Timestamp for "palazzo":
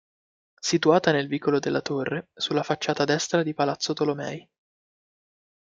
3.53-3.93